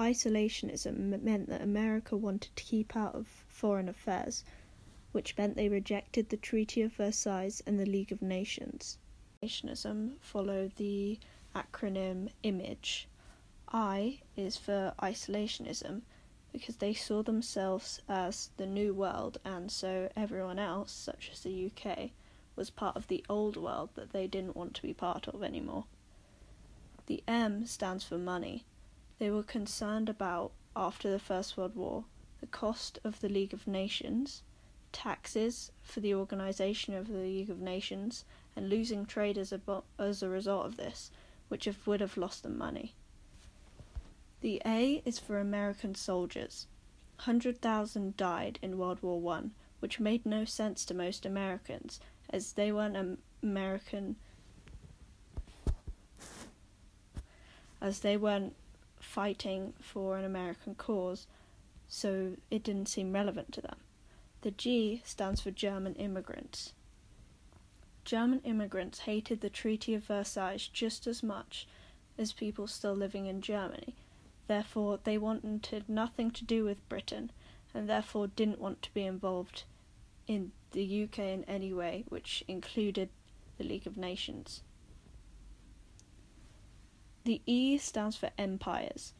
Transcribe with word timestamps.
Isolationism 0.00 1.22
meant 1.22 1.50
that 1.50 1.60
America 1.60 2.16
wanted 2.16 2.56
to 2.56 2.64
keep 2.64 2.96
out 2.96 3.14
of 3.14 3.26
foreign 3.48 3.86
affairs, 3.86 4.44
which 5.12 5.36
meant 5.36 5.56
they 5.56 5.68
rejected 5.68 6.30
the 6.30 6.38
Treaty 6.38 6.80
of 6.80 6.94
Versailles 6.94 7.60
and 7.66 7.78
the 7.78 7.84
League 7.84 8.10
of 8.10 8.22
Nations. 8.22 8.96
Isolationism 9.44 10.18
followed 10.22 10.74
the 10.76 11.18
acronym 11.54 12.30
IMAGE. 12.42 13.08
I 13.68 14.20
is 14.36 14.56
for 14.56 14.94
isolationism 15.02 16.00
because 16.50 16.76
they 16.76 16.94
saw 16.94 17.22
themselves 17.22 18.00
as 18.08 18.52
the 18.56 18.66
new 18.66 18.94
world, 18.94 19.36
and 19.44 19.70
so 19.70 20.10
everyone 20.16 20.58
else, 20.58 20.92
such 20.92 21.28
as 21.30 21.40
the 21.40 21.66
UK, 21.66 22.12
was 22.56 22.70
part 22.70 22.96
of 22.96 23.08
the 23.08 23.22
old 23.28 23.58
world 23.58 23.90
that 23.96 24.12
they 24.12 24.26
didn't 24.26 24.56
want 24.56 24.72
to 24.76 24.82
be 24.82 24.94
part 24.94 25.28
of 25.28 25.42
anymore. 25.42 25.84
The 27.04 27.22
M 27.28 27.66
stands 27.66 28.02
for 28.02 28.16
money. 28.16 28.64
They 29.20 29.30
were 29.30 29.42
concerned 29.42 30.08
about, 30.08 30.52
after 30.74 31.10
the 31.10 31.18
First 31.18 31.58
World 31.58 31.76
War, 31.76 32.06
the 32.40 32.46
cost 32.46 32.98
of 33.04 33.20
the 33.20 33.28
League 33.28 33.52
of 33.52 33.66
Nations, 33.66 34.42
taxes 34.92 35.70
for 35.82 36.00
the 36.00 36.14
organisation 36.14 36.94
of 36.94 37.08
the 37.08 37.18
League 37.18 37.50
of 37.50 37.60
Nations, 37.60 38.24
and 38.56 38.70
losing 38.70 39.04
trade 39.04 39.36
as 39.36 39.52
a, 39.52 39.60
as 39.98 40.22
a 40.22 40.30
result 40.30 40.64
of 40.64 40.78
this, 40.78 41.10
which 41.48 41.66
have, 41.66 41.86
would 41.86 42.00
have 42.00 42.16
lost 42.16 42.42
them 42.42 42.56
money. 42.56 42.94
The 44.40 44.62
A 44.64 45.02
is 45.04 45.18
for 45.18 45.38
American 45.38 45.94
soldiers. 45.94 46.66
100,000 47.16 48.16
died 48.16 48.58
in 48.62 48.78
World 48.78 49.02
War 49.02 49.20
One, 49.20 49.50
which 49.80 50.00
made 50.00 50.24
no 50.24 50.46
sense 50.46 50.86
to 50.86 50.94
most 50.94 51.26
Americans, 51.26 52.00
as 52.30 52.54
they 52.54 52.72
weren't 52.72 53.18
American, 53.42 54.16
as 57.82 58.00
they 58.00 58.16
weren't 58.16 58.54
fighting 59.10 59.72
for 59.80 60.16
an 60.16 60.24
American 60.24 60.76
cause, 60.76 61.26
so 61.88 62.36
it 62.48 62.62
didn't 62.62 62.88
seem 62.88 63.12
relevant 63.12 63.50
to 63.52 63.60
them. 63.60 63.76
The 64.42 64.52
G 64.52 65.02
stands 65.04 65.40
for 65.40 65.50
German 65.50 65.96
immigrants. 65.96 66.74
German 68.04 68.40
immigrants 68.44 69.00
hated 69.00 69.40
the 69.40 69.50
Treaty 69.50 69.94
of 69.94 70.04
Versailles 70.04 70.70
just 70.72 71.08
as 71.08 71.24
much 71.24 71.66
as 72.16 72.32
people 72.32 72.68
still 72.68 72.94
living 72.94 73.26
in 73.26 73.40
Germany. 73.40 73.96
Therefore, 74.46 75.00
they 75.02 75.18
wanted 75.18 75.88
nothing 75.88 76.30
to 76.30 76.44
do 76.44 76.64
with 76.64 76.88
Britain 76.88 77.32
and 77.74 77.88
therefore 77.88 78.28
didn't 78.28 78.60
want 78.60 78.80
to 78.82 78.94
be 78.94 79.04
involved 79.04 79.64
in 80.28 80.52
the 80.70 81.02
UK 81.02 81.18
in 81.18 81.44
any 81.44 81.72
way, 81.72 82.04
which 82.08 82.44
included 82.46 83.08
the 83.58 83.64
League 83.64 83.88
of 83.88 83.96
Nations. 83.96 84.62
The 87.24 87.40
E 87.46 87.78
stands 87.78 88.16
for 88.16 88.30
empires. 88.38 89.12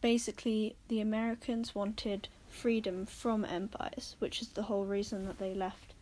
Basically, 0.00 0.76
the 0.88 1.00
Americans 1.00 1.74
wanted 1.74 2.28
freedom 2.48 3.06
from 3.06 3.44
empires, 3.44 4.16
which 4.18 4.40
is 4.40 4.48
the 4.48 4.62
whole 4.64 4.84
reason 4.84 5.26
that 5.26 5.38
they 5.38 5.54
left 5.54 5.94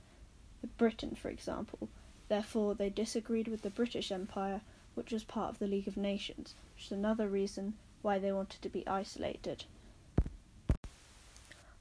Britain, 0.76 1.16
for 1.20 1.28
example. 1.28 1.88
Therefore, 2.28 2.74
they 2.74 2.90
disagreed 2.90 3.48
with 3.48 3.62
the 3.62 3.70
British 3.70 4.12
Empire, 4.12 4.60
which 4.94 5.12
was 5.12 5.24
part 5.24 5.50
of 5.50 5.58
the 5.58 5.66
League 5.66 5.88
of 5.88 5.96
Nations, 5.96 6.54
which 6.74 6.86
is 6.86 6.92
another 6.92 7.28
reason 7.28 7.74
why 8.02 8.18
they 8.18 8.32
wanted 8.32 8.62
to 8.62 8.68
be 8.68 8.86
isolated. 8.86 9.64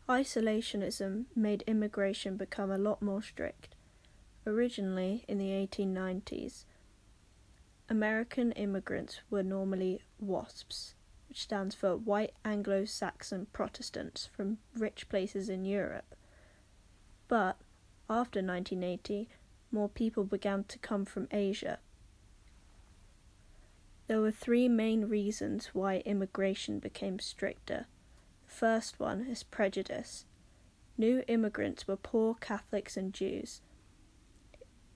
Isolationism 0.08 1.26
made 1.36 1.64
immigration 1.68 2.38
become 2.38 2.72
a 2.72 2.78
lot 2.78 3.02
more 3.02 3.22
strict. 3.22 3.76
Originally, 4.46 5.26
in 5.28 5.38
the 5.38 5.52
1890s, 5.52 6.64
American 7.90 8.52
immigrants 8.54 9.22
were 9.30 9.44
normally 9.44 10.02
WASPs, 10.20 10.96
which 11.30 11.44
stands 11.44 11.74
for 11.74 11.96
White 11.96 12.34
Anglo 12.44 12.84
Saxon 12.84 13.48
Protestants 13.54 14.30
from 14.36 14.58
rich 14.76 15.08
places 15.08 15.48
in 15.48 15.64
Europe. 15.64 16.16
But 17.30 17.58
after 18.10 18.42
1980, 18.42 19.30
more 19.72 19.88
people 19.88 20.26
began 20.26 20.66
to 20.66 20.80
come 20.80 21.06
from 21.06 21.28
Asia. 21.32 21.80
There 24.08 24.22
were 24.22 24.32
three 24.32 24.68
main 24.68 25.06
reasons 25.06 25.68
why 25.74 25.98
immigration 26.06 26.80
became 26.80 27.20
stricter. 27.20 27.86
The 28.46 28.54
first 28.54 29.00
one 29.00 29.26
is 29.28 29.44
prejudice. 29.44 30.26
New 30.98 31.24
immigrants 31.28 31.88
were 31.88 31.98
poor 31.98 32.36
Catholics 32.36 32.98
and 32.98 33.14
Jews. 33.14 33.62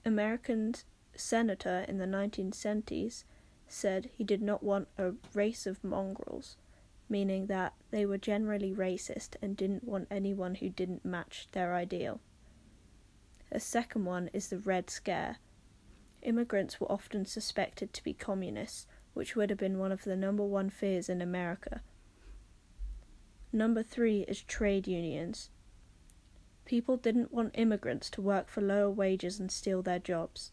American 0.04 0.74
senator 1.16 1.84
in 1.88 1.98
the 1.98 2.06
1970s 2.06 3.24
said 3.68 4.10
he 4.12 4.24
did 4.24 4.42
not 4.42 4.62
want 4.62 4.88
a 4.98 5.12
race 5.34 5.66
of 5.66 5.82
mongrels, 5.82 6.56
meaning 7.08 7.46
that 7.46 7.74
they 7.90 8.04
were 8.04 8.18
generally 8.18 8.72
racist 8.72 9.36
and 9.40 9.56
didn't 9.56 9.84
want 9.84 10.08
anyone 10.10 10.56
who 10.56 10.68
didn't 10.68 11.04
match 11.04 11.48
their 11.52 11.74
ideal. 11.74 12.20
A 13.50 13.60
second 13.60 14.04
one 14.04 14.30
is 14.32 14.48
the 14.48 14.58
Red 14.58 14.88
Scare. 14.88 15.36
Immigrants 16.22 16.80
were 16.80 16.90
often 16.90 17.26
suspected 17.26 17.92
to 17.92 18.04
be 18.04 18.14
communists, 18.14 18.86
which 19.14 19.36
would 19.36 19.50
have 19.50 19.58
been 19.58 19.78
one 19.78 19.92
of 19.92 20.04
the 20.04 20.16
number 20.16 20.44
one 20.44 20.70
fears 20.70 21.08
in 21.08 21.20
America. 21.20 21.82
Number 23.52 23.82
three 23.82 24.22
is 24.22 24.42
trade 24.42 24.88
unions. 24.88 25.50
People 26.64 26.96
didn't 26.96 27.32
want 27.32 27.54
immigrants 27.54 28.08
to 28.10 28.22
work 28.22 28.48
for 28.48 28.62
lower 28.62 28.88
wages 28.88 29.38
and 29.38 29.50
steal 29.50 29.82
their 29.82 29.98
jobs. 29.98 30.50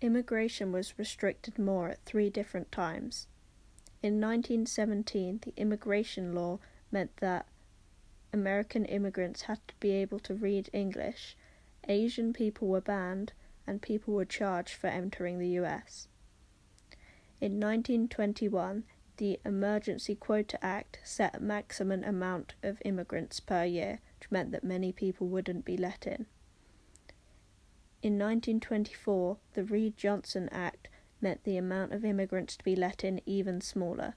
Immigration 0.00 0.72
was 0.72 0.98
restricted 0.98 1.58
more 1.58 1.88
at 1.88 2.04
three 2.04 2.30
different 2.30 2.70
times. 2.70 3.26
In 4.02 4.20
1917, 4.20 5.40
the 5.42 5.54
immigration 5.56 6.34
law 6.34 6.58
meant 6.92 7.16
that 7.18 7.46
American 8.32 8.84
immigrants 8.84 9.42
had 9.42 9.66
to 9.68 9.74
be 9.80 9.92
able 9.92 10.18
to 10.20 10.34
read 10.34 10.68
English 10.72 11.36
Asian 11.88 12.32
people 12.32 12.68
were 12.68 12.80
banned 12.80 13.32
and 13.66 13.82
people 13.82 14.14
were 14.14 14.24
charged 14.24 14.74
for 14.74 14.88
entering 14.88 15.38
the 15.38 15.48
US. 15.60 16.08
In 17.40 17.60
1921, 17.60 18.84
the 19.18 19.38
Emergency 19.44 20.14
Quota 20.14 20.62
Act 20.64 20.98
set 21.04 21.34
a 21.34 21.40
maximum 21.40 22.04
amount 22.04 22.54
of 22.62 22.82
immigrants 22.84 23.40
per 23.40 23.64
year, 23.64 24.00
which 24.18 24.30
meant 24.30 24.52
that 24.52 24.64
many 24.64 24.92
people 24.92 25.26
wouldn't 25.26 25.64
be 25.64 25.76
let 25.76 26.06
in. 26.06 26.26
In 28.06 28.20
1924, 28.20 29.36
the 29.54 29.64
Reed 29.64 29.96
Johnson 29.96 30.48
Act 30.52 30.86
meant 31.20 31.42
the 31.42 31.56
amount 31.56 31.92
of 31.92 32.04
immigrants 32.04 32.56
to 32.56 32.62
be 32.62 32.76
let 32.76 33.02
in 33.02 33.20
even 33.26 33.60
smaller. 33.60 34.14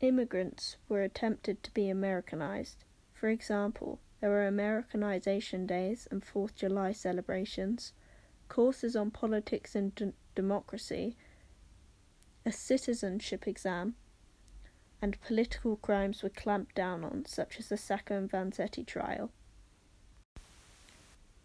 Immigrants 0.00 0.78
were 0.88 1.04
attempted 1.04 1.62
to 1.62 1.70
be 1.70 1.88
Americanized. 1.88 2.84
For 3.14 3.28
example, 3.28 4.00
there 4.20 4.30
were 4.30 4.48
Americanization 4.48 5.64
days 5.64 6.08
and 6.10 6.24
Fourth 6.24 6.56
July 6.56 6.90
celebrations, 6.90 7.92
courses 8.48 8.96
on 8.96 9.12
politics 9.12 9.76
and 9.76 9.94
d- 9.94 10.12
democracy, 10.34 11.16
a 12.44 12.50
citizenship 12.50 13.46
exam, 13.46 13.94
and 15.00 15.20
political 15.20 15.76
crimes 15.76 16.20
were 16.20 16.30
clamped 16.30 16.74
down 16.74 17.04
on, 17.04 17.26
such 17.26 17.60
as 17.60 17.68
the 17.68 17.76
Sacco 17.76 18.18
and 18.18 18.28
Vanzetti 18.28 18.84
trial. 18.84 19.30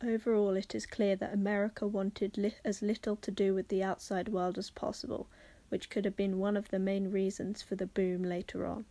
Overall, 0.03 0.55
it 0.55 0.75
is 0.75 0.85
clear 0.85 1.15
that 1.15 1.33
America 1.33 1.87
wanted 1.87 2.37
li- 2.37 2.53
as 2.63 2.83
little 2.83 3.15
to 3.15 3.31
do 3.31 3.55
with 3.55 3.69
the 3.69 3.81
outside 3.81 4.29
world 4.29 4.59
as 4.59 4.69
possible, 4.69 5.25
which 5.69 5.89
could 5.89 6.05
have 6.05 6.15
been 6.15 6.37
one 6.37 6.55
of 6.55 6.69
the 6.69 6.77
main 6.77 7.09
reasons 7.09 7.63
for 7.63 7.75
the 7.75 7.87
boom 7.87 8.21
later 8.21 8.67
on. 8.67 8.85